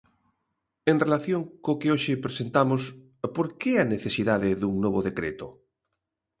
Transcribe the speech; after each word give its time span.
En 0.91 0.95
relación 1.05 1.41
co 1.63 1.79
que 1.79 1.91
hoxe 1.93 2.21
presentamos, 2.25 2.81
¿por 3.35 3.47
que 3.59 3.71
a 3.77 3.89
necesidade 3.93 4.49
dun 4.61 4.73
novo 4.85 4.99
decreto? 5.09 5.47